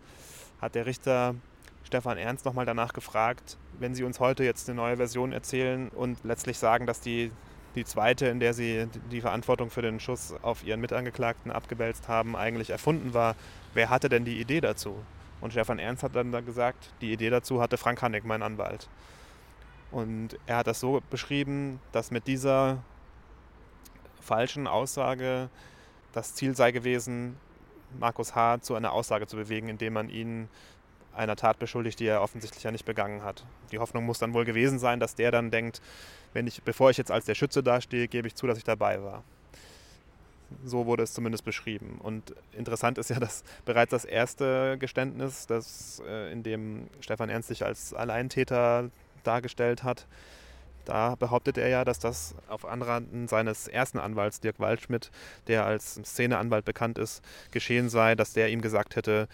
[0.61, 1.35] hat der Richter
[1.83, 6.17] Stefan Ernst nochmal danach gefragt, wenn Sie uns heute jetzt eine neue Version erzählen und
[6.23, 7.29] letztlich sagen, dass die,
[7.75, 12.37] die zweite, in der Sie die Verantwortung für den Schuss auf Ihren Mitangeklagten abgewälzt haben,
[12.37, 13.35] eigentlich erfunden war,
[13.73, 14.95] wer hatte denn die Idee dazu?
[15.41, 18.89] Und Stefan Ernst hat dann gesagt, die Idee dazu hatte Frank Hannig, mein Anwalt.
[19.91, 22.83] Und er hat das so beschrieben, dass mit dieser
[24.19, 25.49] falschen Aussage
[26.11, 27.37] das Ziel sei gewesen,
[27.99, 28.61] Markus H.
[28.61, 30.49] zu einer Aussage zu bewegen, indem man ihn
[31.13, 33.45] einer Tat beschuldigt, die er offensichtlich ja nicht begangen hat.
[33.71, 35.81] Die Hoffnung muss dann wohl gewesen sein, dass der dann denkt,
[36.33, 39.01] wenn ich, bevor ich jetzt als der Schütze dastehe, gebe ich zu, dass ich dabei
[39.01, 39.23] war.
[40.63, 41.99] So wurde es zumindest beschrieben.
[42.01, 47.49] Und interessant ist ja, dass bereits das erste Geständnis, das, äh, in dem Stefan Ernst
[47.49, 48.89] sich als Alleintäter
[49.23, 50.07] dargestellt hat,
[50.87, 55.11] da behauptet er ja, dass das auf Anraten seines ersten Anwalts, Dirk Waldschmidt,
[55.47, 59.27] der als Szeneanwalt bekannt ist, geschehen sei, dass der ihm gesagt hätte,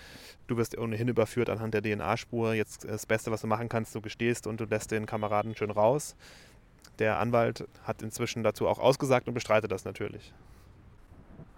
[0.48, 4.02] du wirst ohnehin überführt anhand der DNA-Spur, jetzt das Beste, was du machen kannst, du
[4.02, 6.16] gestehst und du lässt den Kameraden schön raus.
[6.98, 10.34] Der Anwalt hat inzwischen dazu auch ausgesagt und bestreitet das natürlich.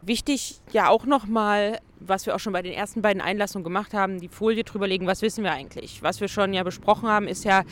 [0.06, 4.20] Wichtig ja auch nochmal, was wir auch schon bei den ersten beiden Einlassungen gemacht haben,
[4.20, 6.04] die Folie drüberlegen, was wissen wir eigentlich.
[6.04, 7.64] Was wir schon ja besprochen haben, ist ja,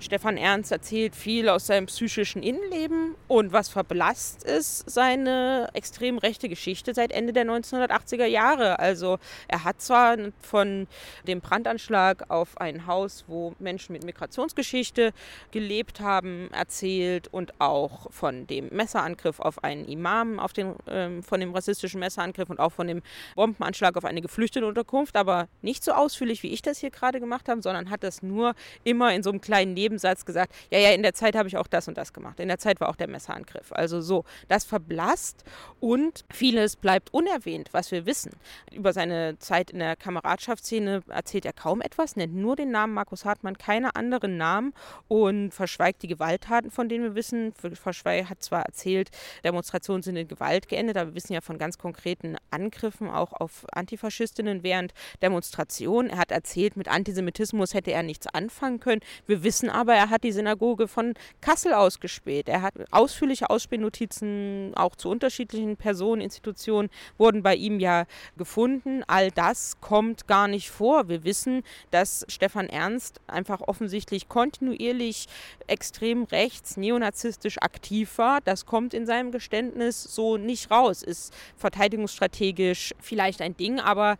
[0.00, 6.48] Stefan Ernst erzählt viel aus seinem psychischen Innenleben und was verblasst ist, seine extrem rechte
[6.48, 8.78] Geschichte seit Ende der 1980er Jahre.
[8.78, 10.86] Also er hat zwar von
[11.26, 15.12] dem Brandanschlag auf ein Haus, wo Menschen mit Migrationsgeschichte
[15.50, 21.40] gelebt haben, erzählt und auch von dem Messerangriff auf einen Imam, auf den, ähm, von
[21.40, 23.02] dem rassistischen Messerangriff und auch von dem
[23.34, 27.48] Bombenanschlag auf eine geflüchtete Unterkunft, aber nicht so ausführlich, wie ich das hier gerade gemacht
[27.48, 30.90] habe, sondern hat das nur immer in so einem kleinen Neben Nebensatz gesagt, ja, ja,
[30.90, 32.38] in der Zeit habe ich auch das und das gemacht.
[32.40, 33.72] In der Zeit war auch der Messerangriff.
[33.72, 35.44] Also so, das verblasst
[35.80, 38.32] und vieles bleibt unerwähnt, was wir wissen.
[38.70, 43.24] Über seine Zeit in der Kameradschaftsszene erzählt er kaum etwas, nennt nur den Namen Markus
[43.24, 44.74] Hartmann, keine anderen Namen
[45.08, 47.54] und verschweigt die Gewalttaten, von denen wir wissen.
[47.54, 49.10] Verschweig hat zwar erzählt,
[49.42, 53.64] Demonstrationen sind in Gewalt geendet, aber wir wissen ja von ganz konkreten Angriffen auch auf
[53.72, 56.10] Antifaschistinnen während Demonstrationen.
[56.10, 59.00] Er hat erzählt, mit Antisemitismus hätte er nichts anfangen können.
[59.26, 62.48] Wir wissen aber, er hat die Synagoge von Kassel ausgespäht.
[62.48, 69.04] Er hat ausführliche Ausspähnotizen auch zu unterschiedlichen Personen, Institutionen wurden bei ihm ja gefunden.
[69.06, 71.08] All das kommt gar nicht vor.
[71.08, 71.62] Wir wissen,
[71.92, 75.28] dass Stefan Ernst einfach offensichtlich kontinuierlich
[75.68, 78.40] extrem rechts, neonazistisch aktiv war.
[78.40, 81.04] Das kommt in seinem Geständnis so nicht raus.
[81.04, 84.16] Ist verteidigungsstrategisch vielleicht ein Ding, aber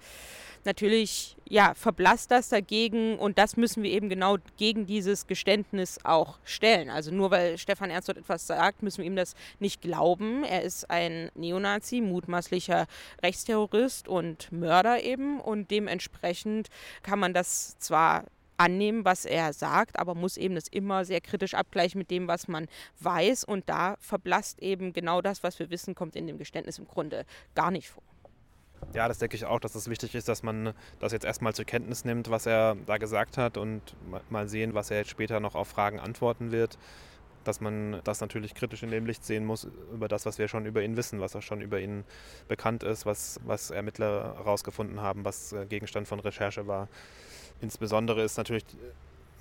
[0.69, 6.39] natürlich ja, verblasst das dagegen und das müssen wir eben genau gegen dieses Geständnis auch
[6.45, 6.91] stellen.
[6.91, 10.45] Also nur weil Stefan Ernst dort etwas sagt, müssen wir ihm das nicht glauben.
[10.45, 12.87] Er ist ein Neonazi, mutmaßlicher
[13.23, 16.69] Rechtsterrorist und Mörder eben und dementsprechend
[17.03, 18.27] kann man das zwar
[18.59, 22.47] annehmen, was er sagt, aber muss eben das immer sehr kritisch abgleichen mit dem, was
[22.47, 22.67] man
[23.01, 23.45] weiß.
[23.45, 27.25] Und da verblasst eben genau das, was wir wissen, kommt in dem Geständnis im Grunde
[27.55, 28.03] gar nicht vor.
[28.95, 31.65] Ja, das denke ich auch, dass es wichtig ist, dass man das jetzt erstmal zur
[31.65, 33.83] Kenntnis nimmt, was er da gesagt hat und
[34.31, 36.79] mal sehen, was er jetzt später noch auf Fragen antworten wird.
[37.45, 40.67] Dass man das natürlich kritisch in dem Licht sehen muss, über das, was wir schon
[40.67, 42.05] über ihn wissen, was auch schon über ihn
[42.47, 46.89] bekannt ist, was, was Ermittler herausgefunden haben, was äh, Gegenstand von Recherche war.
[47.61, 48.65] Insbesondere ist natürlich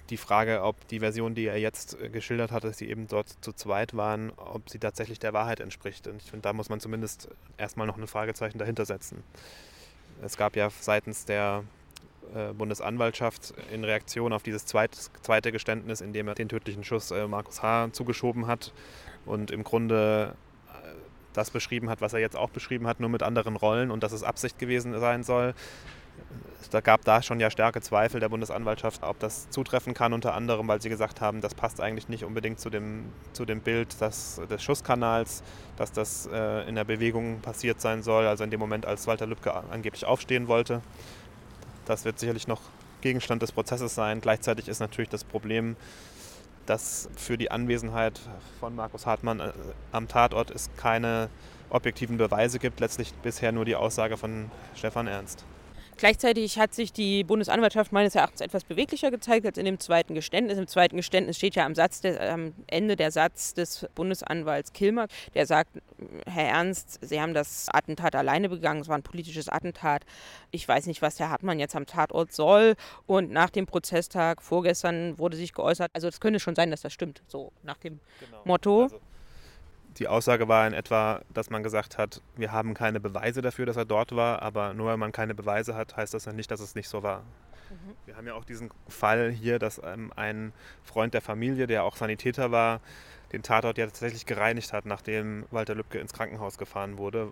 [0.10, 3.30] die Frage, ob die Version, die er jetzt äh, geschildert hat, dass sie eben dort
[3.42, 6.08] zu zweit waren, ob sie tatsächlich der Wahrheit entspricht.
[6.08, 9.24] Und ich finde, da muss man zumindest erstmal noch ein Fragezeichen dahinter setzen.
[10.24, 11.64] Es gab ja seitens der
[12.34, 17.28] äh, Bundesanwaltschaft in Reaktion auf dieses zweite Geständnis, in dem er den tödlichen Schuss äh,
[17.28, 17.90] Markus H.
[17.92, 18.74] zugeschoben hat
[19.26, 20.36] und im Grunde
[21.38, 24.12] das beschrieben hat, was er jetzt auch beschrieben hat, nur mit anderen Rollen und dass
[24.12, 25.54] es Absicht gewesen sein soll,
[26.72, 30.68] da gab da schon ja starke Zweifel der Bundesanwaltschaft, ob das zutreffen kann, unter anderem,
[30.68, 34.42] weil sie gesagt haben, das passt eigentlich nicht unbedingt zu dem, zu dem Bild des,
[34.50, 35.44] des Schusskanals,
[35.78, 39.28] dass das äh, in der Bewegung passiert sein soll, also in dem Moment, als Walter
[39.28, 40.82] Lübcke angeblich aufstehen wollte.
[41.86, 42.62] Das wird sicherlich noch
[43.02, 44.20] Gegenstand des Prozesses sein.
[44.20, 45.78] Gleichzeitig ist natürlich das Problem,
[46.66, 48.20] dass für die Anwesenheit
[48.60, 49.52] von Markus Hartmann äh,
[49.92, 51.30] am Tatort es keine
[51.70, 55.46] objektiven Beweise gibt, letztlich bisher nur die Aussage von Stefan Ernst.
[55.98, 60.58] Gleichzeitig hat sich die Bundesanwaltschaft meines Erachtens etwas beweglicher gezeigt als in dem zweiten Geständnis.
[60.58, 65.48] Im zweiten Geständnis steht ja am, der, am Ende der Satz des Bundesanwalts Kilmer, der
[65.48, 65.82] sagt,
[66.28, 70.04] Herr Ernst, Sie haben das Attentat alleine begangen, es war ein politisches Attentat.
[70.52, 72.76] Ich weiß nicht, was Herr Hartmann jetzt am Tatort soll.
[73.08, 76.94] Und nach dem Prozesstag vorgestern wurde sich geäußert, also es könnte schon sein, dass das
[76.94, 78.42] stimmt, so nach dem genau.
[78.46, 78.84] Motto.
[78.84, 79.00] Also
[80.00, 83.78] die Aussage war in etwa, dass man gesagt hat, wir haben keine Beweise dafür, dass
[83.78, 86.60] er dort war, aber nur weil man keine Beweise hat, heißt das ja nicht, dass
[86.60, 87.20] es nicht so war.
[87.70, 87.96] Mhm.
[88.06, 91.96] Wir haben ja auch diesen Fall hier, dass ähm, ein Freund der Familie, der auch
[91.96, 92.80] Sanitäter war,
[93.34, 97.32] den Tatort ja tatsächlich gereinigt hat, nachdem Walter Lübcke ins Krankenhaus gefahren wurde.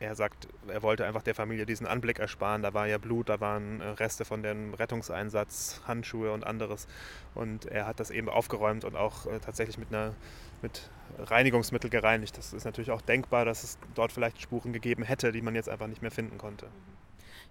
[0.00, 2.62] Er sagt, er wollte einfach der Familie diesen Anblick ersparen.
[2.62, 6.86] Da war ja Blut, da waren äh, Reste von dem Rettungseinsatz, Handschuhe und anderes.
[7.34, 10.14] Und er hat das eben aufgeräumt und auch äh, tatsächlich mit einer
[10.62, 12.36] mit Reinigungsmittel gereinigt.
[12.36, 15.68] Das ist natürlich auch denkbar, dass es dort vielleicht Spuren gegeben hätte, die man jetzt
[15.68, 16.66] einfach nicht mehr finden konnte.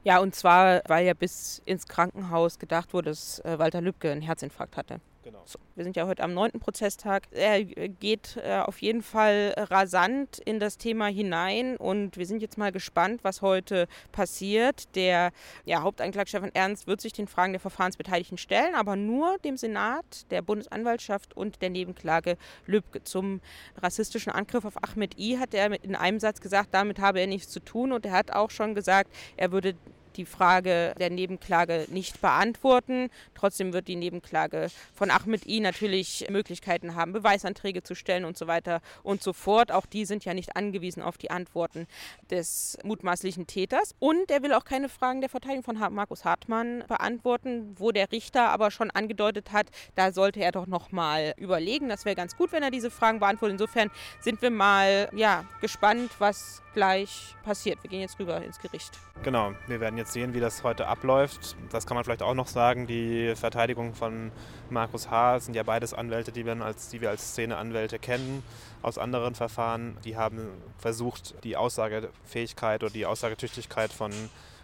[0.04, 4.22] Ja, und zwar, weil ja bis ins Krankenhaus gedacht wurde, dass äh, Walter Lübcke einen
[4.22, 5.02] Herzinfarkt hatte.
[5.28, 5.44] Genau.
[5.44, 7.28] So, wir sind ja heute am neunten Prozesstag.
[7.32, 12.58] Er geht äh, auf jeden Fall rasant in das Thema hinein und wir sind jetzt
[12.58, 14.96] mal gespannt, was heute passiert.
[14.96, 15.34] Der
[15.66, 20.32] ja, Hauptanklage Stefan Ernst wird sich den Fragen der Verfahrensbeteiligten stellen, aber nur dem Senat,
[20.32, 23.04] der Bundesanwaltschaft und der Nebenklage Lübcke.
[23.04, 23.42] Zum
[23.76, 27.52] rassistischen Angriff auf Ahmed I hat er in einem Satz gesagt, damit habe er nichts
[27.52, 29.76] zu tun und er hat auch schon gesagt, er würde
[30.18, 33.10] die Frage der Nebenklage nicht beantworten.
[33.36, 38.48] Trotzdem wird die Nebenklage von Ahmed I natürlich Möglichkeiten haben, Beweisanträge zu stellen und so
[38.48, 39.72] weiter und so fort.
[39.72, 41.88] Auch die sind ja nicht angewiesen auf die Antworten
[42.30, 43.96] des mutmaßlichen Täters.
[44.00, 48.50] Und er will auch keine Fragen der Verteidigung von Markus Hartmann beantworten, wo der Richter
[48.50, 51.90] aber schon angedeutet hat, da sollte er doch noch mal überlegen.
[51.90, 53.54] Das wäre ganz gut, wenn er diese Fragen beantwortet.
[53.54, 57.82] Insofern sind wir mal ja, gespannt, was gleich passiert.
[57.82, 58.92] Wir gehen jetzt rüber ins Gericht.
[59.24, 61.56] Genau, wir werden jetzt sehen, wie das heute abläuft.
[61.72, 62.88] Das kann man vielleicht auch noch sagen.
[62.88, 64.32] Die Verteidigung von
[64.70, 65.40] Markus H.
[65.40, 68.44] sind ja beides Anwälte, die wir als, die wir als Szeneanwälte kennen
[68.82, 69.98] aus anderen Verfahren.
[70.04, 74.12] Die haben versucht, die Aussagefähigkeit oder die Aussagetüchtigkeit von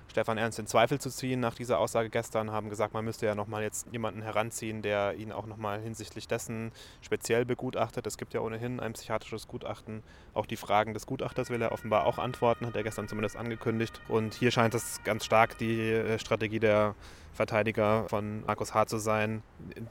[0.10, 3.36] Stefan Ernst in Zweifel zu ziehen nach dieser Aussage gestern, haben gesagt, man müsste ja
[3.36, 8.06] nochmal jetzt jemanden heranziehen, der ihn auch nochmal hinsichtlich dessen speziell begutachtet.
[8.06, 10.04] Es gibt ja ohnehin ein psychiatrisches Gutachten.
[10.34, 14.02] Auch die Fragen des Gutachters will er offenbar auch antworten, hat er gestern zumindest angekündigt.
[14.08, 16.96] Und hier scheint es ganz stark die äh, Strategie der
[17.34, 18.86] Verteidiger von Markus H.
[18.86, 19.42] zu sein,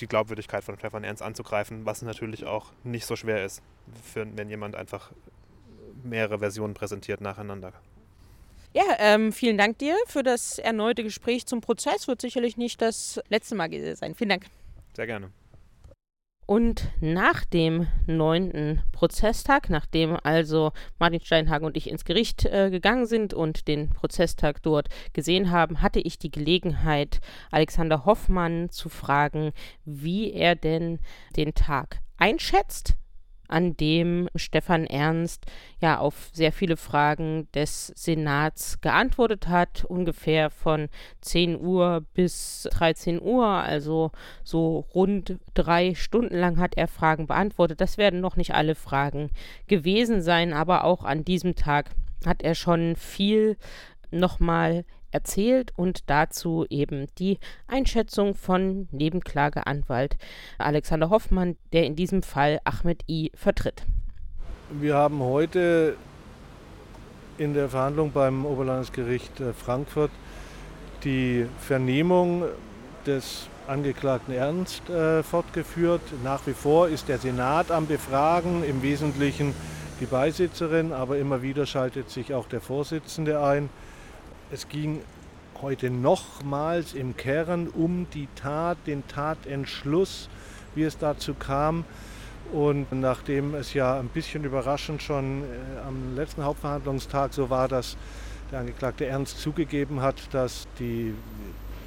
[0.00, 3.62] die Glaubwürdigkeit von Stefan Ernst anzugreifen, was natürlich auch nicht so schwer ist,
[4.14, 5.10] wenn jemand einfach
[6.04, 7.72] mehrere Versionen präsentiert nacheinander.
[8.74, 12.08] Ja, ähm, vielen Dank dir für das erneute Gespräch zum Prozess.
[12.08, 14.14] Wird sicherlich nicht das letzte Mal sein.
[14.14, 14.46] Vielen Dank.
[14.94, 15.30] Sehr gerne.
[16.46, 23.06] Und nach dem neunten Prozesstag, nachdem also Martin Steinhagen und ich ins Gericht äh, gegangen
[23.06, 29.52] sind und den Prozesstag dort gesehen haben, hatte ich die Gelegenheit, Alexander Hoffmann zu fragen,
[29.84, 30.98] wie er denn
[31.36, 32.96] den Tag einschätzt,
[33.52, 35.44] an dem Stefan Ernst
[35.80, 40.88] ja auf sehr viele Fragen des Senats geantwortet hat, ungefähr von
[41.20, 44.10] 10 Uhr bis 13 Uhr, also
[44.42, 47.80] so rund drei Stunden lang hat er Fragen beantwortet.
[47.80, 49.30] Das werden noch nicht alle Fragen
[49.68, 51.90] gewesen sein, aber auch an diesem Tag
[52.24, 53.56] hat er schon viel
[54.10, 60.16] nochmal erzählt und dazu eben die Einschätzung von Nebenklageanwalt
[60.58, 63.30] Alexander Hoffmann, der in diesem Fall Ahmed I.
[63.34, 63.84] vertritt.
[64.70, 65.96] Wir haben heute
[67.38, 70.10] in der Verhandlung beim Oberlandesgericht äh, Frankfurt
[71.04, 72.44] die Vernehmung
[73.06, 76.02] des Angeklagten Ernst äh, fortgeführt.
[76.24, 79.54] Nach wie vor ist der Senat am Befragen, im Wesentlichen
[80.00, 83.70] die Beisitzerin, aber immer wieder schaltet sich auch der Vorsitzende ein.
[84.52, 85.00] Es ging
[85.62, 90.28] heute nochmals im Kern um die Tat, den Tatentschluss,
[90.74, 91.86] wie es dazu kam.
[92.52, 95.46] Und nachdem es ja ein bisschen überraschend schon äh,
[95.88, 97.96] am letzten Hauptverhandlungstag so war, dass
[98.50, 101.14] der Angeklagte Ernst zugegeben hat, dass die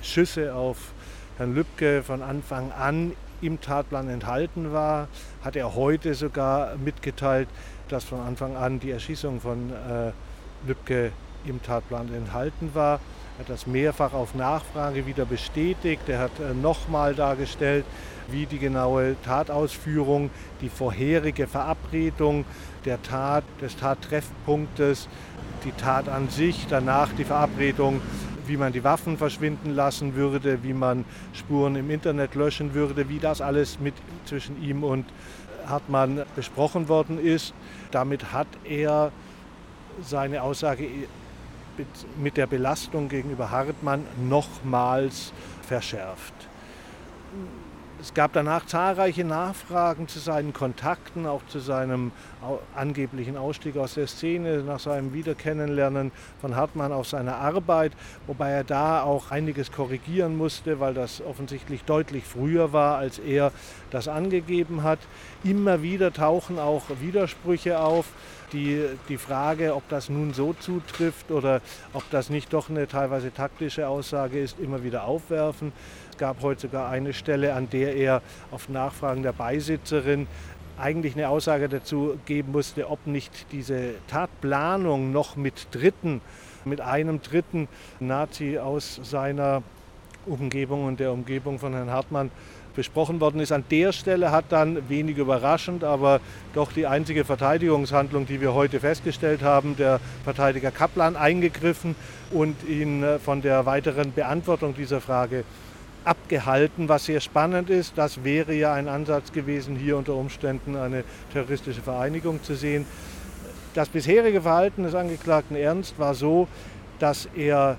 [0.01, 0.93] Schüsse auf
[1.38, 3.12] Herrn Lübcke von Anfang an
[3.43, 5.08] im Tatplan enthalten war,
[5.43, 7.47] hat er heute sogar mitgeteilt,
[7.89, 10.13] dass von Anfang an die Erschießung von äh,
[10.65, 11.12] Lübcke
[11.47, 12.99] im Tatplan enthalten war.
[13.38, 16.08] Er hat das mehrfach auf Nachfrage wieder bestätigt.
[16.08, 17.86] Er hat äh, nochmal dargestellt,
[18.29, 20.29] wie die genaue Tatausführung,
[20.62, 22.45] die vorherige Verabredung
[22.86, 25.10] der Tat, des Tattreffpunktes,
[25.65, 28.01] die Tat an sich, danach die Verabredung,
[28.47, 31.03] wie man die Waffen verschwinden lassen würde, wie man
[31.34, 35.05] Spuren im Internet löschen würde, wie das alles mit zwischen ihm und
[35.67, 37.53] Hartmann besprochen worden ist.
[37.91, 39.12] Damit hat er
[40.01, 40.88] seine Aussage
[42.17, 46.33] mit der Belastung gegenüber Hartmann nochmals verschärft.
[48.01, 52.11] Es gab danach zahlreiche Nachfragen zu seinen Kontakten, auch zu seinem
[52.75, 57.93] angeblichen Ausstieg aus der Szene, nach seinem Wiederkennenlernen von Hartmann auf seine Arbeit,
[58.27, 63.51] wobei er da auch einiges korrigieren musste, weil das offensichtlich deutlich früher war, als er
[63.89, 64.99] das angegeben hat.
[65.43, 68.05] Immer wieder tauchen auch Widersprüche auf
[68.53, 71.62] die, die Frage, ob das nun so zutrifft oder
[71.93, 75.71] ob das nicht doch eine teilweise taktische Aussage ist, immer wieder aufwerfen.
[76.12, 80.27] Es gab heute sogar eine Stelle, an der er auf Nachfragen der Beisitzerin
[80.77, 86.21] eigentlich eine Aussage dazu geben musste, ob nicht diese Tatplanung noch mit Dritten,
[86.65, 87.67] mit einem dritten
[87.99, 89.63] Nazi aus seiner
[90.25, 92.31] Umgebung und der Umgebung von Herrn Hartmann
[92.75, 93.51] besprochen worden ist.
[93.51, 96.19] An der Stelle hat dann wenig überraschend, aber
[96.53, 101.95] doch die einzige Verteidigungshandlung, die wir heute festgestellt haben, der Verteidiger Kaplan eingegriffen
[102.31, 105.43] und ihn äh, von der weiteren Beantwortung dieser Frage
[106.03, 107.97] abgehalten, was sehr spannend ist.
[107.97, 112.85] Das wäre ja ein Ansatz gewesen, hier unter Umständen eine terroristische Vereinigung zu sehen.
[113.73, 116.47] Das bisherige Verhalten des Angeklagten Ernst war so,
[116.99, 117.77] dass er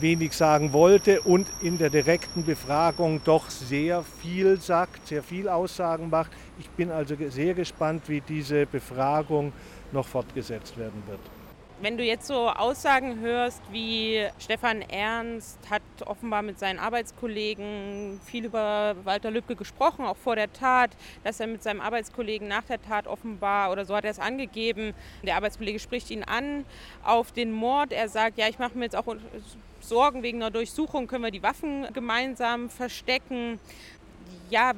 [0.00, 6.10] wenig sagen wollte und in der direkten Befragung doch sehr viel sagt, sehr viel Aussagen
[6.10, 6.30] macht.
[6.58, 9.52] Ich bin also sehr gespannt, wie diese Befragung
[9.92, 11.20] noch fortgesetzt werden wird.
[11.78, 18.46] Wenn du jetzt so Aussagen hörst, wie Stefan Ernst hat offenbar mit seinen Arbeitskollegen viel
[18.46, 22.80] über Walter Lübcke gesprochen, auch vor der Tat, dass er mit seinem Arbeitskollegen nach der
[22.80, 26.64] Tat offenbar, oder so hat er es angegeben, der Arbeitskollege spricht ihn an
[27.04, 27.92] auf den Mord.
[27.92, 29.14] Er sagt, ja, ich mache mir jetzt auch
[29.80, 33.60] Sorgen wegen einer Durchsuchung, können wir die Waffen gemeinsam verstecken.
[34.48, 34.72] Ja,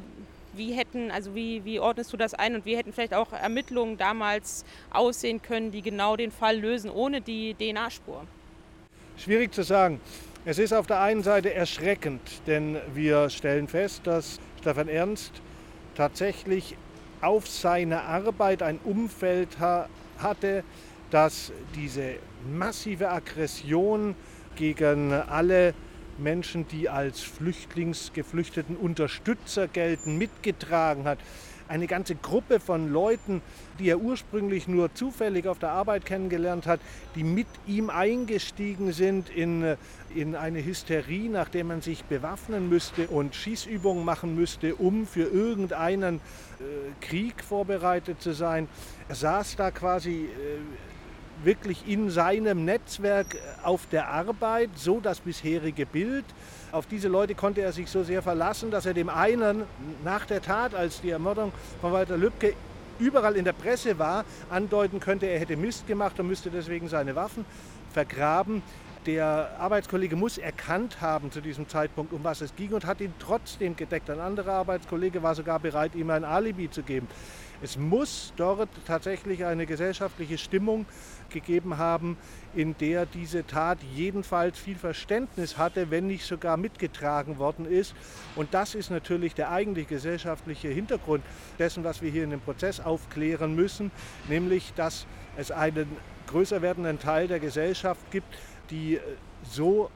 [0.54, 3.98] wie hätten, also wie, wie ordnest du das ein und wie hätten vielleicht auch Ermittlungen
[3.98, 8.26] damals aussehen können, die genau den Fall lösen, ohne die DNA-Spur?
[9.16, 10.00] Schwierig zu sagen.
[10.44, 15.32] Es ist auf der einen Seite erschreckend, denn wir stellen fest, dass Stefan Ernst
[15.94, 16.76] tatsächlich
[17.20, 20.64] auf seine Arbeit ein Umfeld ha hatte,
[21.10, 22.14] das diese
[22.50, 24.14] massive Aggression
[24.56, 25.74] gegen alle
[26.18, 31.18] Menschen, die als Flüchtlingsgeflüchteten Unterstützer gelten, mitgetragen hat.
[31.68, 33.42] Eine ganze Gruppe von Leuten,
[33.78, 36.80] die er ursprünglich nur zufällig auf der Arbeit kennengelernt hat,
[37.14, 39.76] die mit ihm eingestiegen sind in,
[40.14, 46.16] in eine Hysterie, nachdem man sich bewaffnen müsste und Schießübungen machen müsste, um für irgendeinen
[46.16, 46.20] äh,
[47.02, 48.66] Krieg vorbereitet zu sein.
[49.10, 50.87] Er saß da quasi äh,
[51.44, 56.24] wirklich in seinem Netzwerk äh, auf der Arbeit, so das bisherige Bild.
[56.72, 59.64] Auf diese Leute konnte er sich so sehr verlassen, dass er dem einen
[60.04, 62.54] nach der Tat, als die Ermordung von Walter Lübcke
[62.98, 67.14] überall in der Presse war, andeuten könnte, er hätte Mist gemacht und müsste deswegen seine
[67.14, 67.44] Waffen
[67.92, 68.62] vergraben.
[69.08, 73.14] Der Arbeitskollege muss erkannt haben zu diesem Zeitpunkt, um was es ging und hat ihn
[73.18, 74.10] trotzdem gedeckt.
[74.10, 77.08] Ein anderer Arbeitskollege war sogar bereit, ihm ein Alibi zu geben.
[77.62, 80.84] Es muss dort tatsächlich eine gesellschaftliche Stimmung
[81.30, 82.18] gegeben haben,
[82.54, 87.94] in der diese Tat jedenfalls viel Verständnis hatte, wenn nicht sogar mitgetragen worden ist.
[88.36, 91.24] Und das ist natürlich der eigentlich gesellschaftliche Hintergrund
[91.58, 93.90] dessen, was wir hier in dem Prozess aufklären müssen,
[94.28, 95.06] nämlich dass
[95.38, 95.88] es einen
[96.26, 98.36] größer werdenden Teil der Gesellschaft gibt,
[98.70, 99.00] die
[99.50, 99.90] so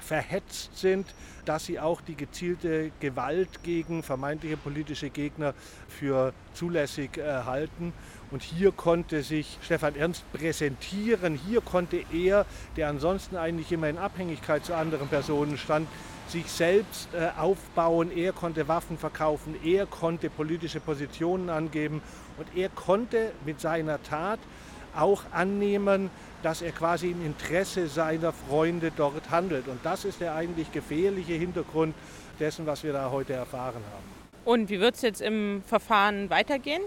[0.00, 1.06] verhetzt sind,
[1.44, 5.54] dass sie auch die gezielte Gewalt gegen vermeintliche politische Gegner
[5.88, 7.92] für zulässig halten.
[8.30, 11.34] Und hier konnte sich Stefan Ernst präsentieren.
[11.34, 12.46] Hier konnte er,
[12.76, 15.88] der ansonsten eigentlich immer in Abhängigkeit zu anderen Personen stand,
[16.28, 18.10] sich selbst aufbauen.
[18.16, 19.54] Er konnte Waffen verkaufen.
[19.64, 22.02] Er konnte politische Positionen angeben.
[22.38, 24.40] Und er konnte mit seiner Tat
[24.94, 26.10] auch annehmen,
[26.42, 29.68] dass er quasi im Interesse seiner Freunde dort handelt.
[29.68, 31.94] Und das ist der eigentlich gefährliche Hintergrund
[32.40, 34.22] dessen, was wir da heute erfahren haben.
[34.44, 36.82] Und wie wird es jetzt im Verfahren weitergehen?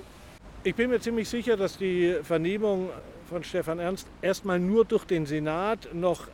[0.63, 2.89] Ich bin mir ziemlich sicher, dass die Vernehmung
[3.29, 6.27] von Stefan Ernst erstmal nur durch den Senat noch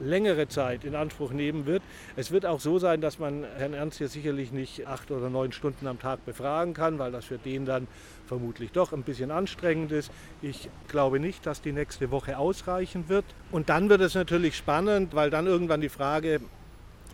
[0.00, 1.82] längere Zeit in Anspruch nehmen wird.
[2.16, 5.52] Es wird auch so sein, dass man Herrn Ernst hier sicherlich nicht acht oder neun
[5.52, 7.86] Stunden am Tag befragen kann, weil das für den dann
[8.26, 10.10] vermutlich doch ein bisschen anstrengend ist.
[10.42, 13.24] Ich glaube nicht, dass die nächste Woche ausreichen wird.
[13.50, 16.40] Und dann wird es natürlich spannend, weil dann irgendwann die Frage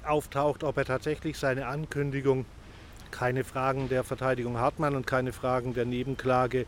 [0.05, 2.47] auftaucht, ob er tatsächlich seine Ankündigung,
[3.11, 6.67] keine Fragen der Verteidigung Hartmann und keine Fragen der Nebenklage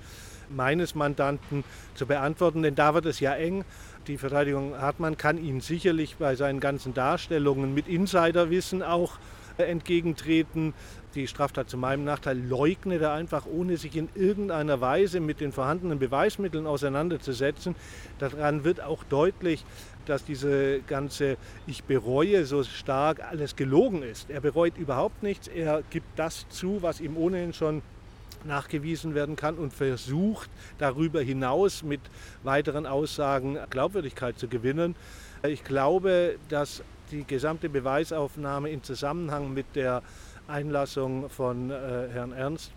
[0.50, 3.64] meines Mandanten zu beantworten, denn da wird es ja eng.
[4.06, 9.18] Die Verteidigung Hartmann kann Ihnen sicherlich bei seinen ganzen Darstellungen mit Insiderwissen auch
[9.58, 10.74] entgegentreten.
[11.14, 15.52] Die Straftat zu meinem Nachteil leugnet er einfach, ohne sich in irgendeiner Weise mit den
[15.52, 17.74] vorhandenen Beweismitteln auseinanderzusetzen.
[18.18, 19.64] Daran wird auch deutlich,
[20.06, 21.36] dass diese ganze
[21.66, 24.30] Ich bereue so stark alles gelogen ist.
[24.30, 25.48] Er bereut überhaupt nichts.
[25.48, 27.82] Er gibt das zu, was ihm ohnehin schon
[28.44, 32.00] nachgewiesen werden kann und versucht darüber hinaus mit
[32.42, 34.94] weiteren Aussagen Glaubwürdigkeit zu gewinnen.
[35.42, 40.02] Ich glaube, dass die gesamte Beweisaufnahme im Zusammenhang mit der
[40.46, 42.72] Einlassung von äh, Herrn Ernst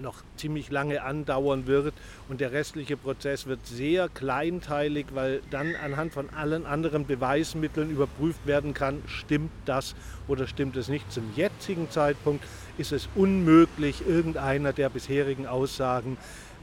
[0.00, 1.94] noch ziemlich lange andauern wird
[2.28, 8.46] und der restliche Prozess wird sehr kleinteilig, weil dann anhand von allen anderen Beweismitteln überprüft
[8.46, 9.94] werden kann, stimmt das
[10.26, 11.10] oder stimmt es nicht.
[11.12, 12.44] Zum jetzigen Zeitpunkt
[12.78, 16.16] ist es unmöglich, irgendeiner der bisherigen Aussagen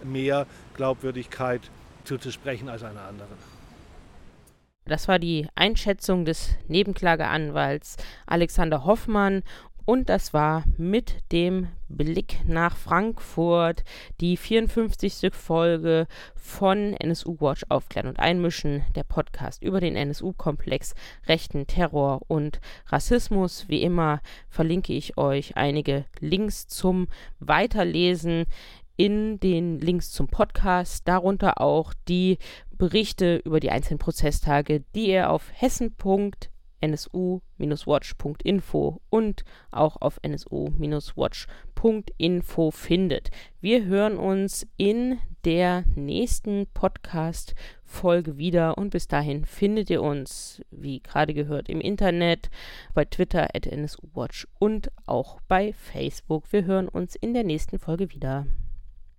[0.04, 1.62] mehr Glaubwürdigkeit
[2.04, 3.56] zuzusprechen als einer anderen.
[4.88, 9.42] Das war die Einschätzung des Nebenklageanwalts Alexander Hoffmann
[9.86, 13.84] und das war mit dem Blick nach Frankfurt
[14.20, 15.32] die 54.
[15.32, 20.96] Folge von NSU Watch Aufklären und Einmischen, der Podcast über den NSU-Komplex,
[21.28, 23.70] rechten Terror und Rassismus.
[23.70, 27.08] Wie immer verlinke ich euch einige Links zum
[27.40, 28.46] Weiterlesen
[28.98, 32.40] in den Links zum Podcast, darunter auch die
[32.72, 43.30] Berichte über die einzelnen Prozesstage, die ihr auf hessen.de nsu-watch.info und auch auf nsu-watch.info findet.
[43.62, 51.02] Wir hören uns in der nächsten Podcast-Folge wieder und bis dahin findet ihr uns, wie
[51.02, 52.50] gerade gehört, im Internet,
[52.94, 56.52] bei Twitter at nsuwatch und auch bei Facebook.
[56.52, 58.48] Wir hören uns in der nächsten Folge wieder.